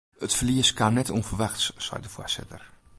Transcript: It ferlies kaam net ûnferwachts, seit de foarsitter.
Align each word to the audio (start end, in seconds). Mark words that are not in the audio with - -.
It 0.25 0.35
ferlies 0.37 0.69
kaam 0.77 0.93
net 0.95 1.13
ûnferwachts, 1.17 1.65
seit 1.85 2.03
de 2.03 2.09
foarsitter. 2.15 2.61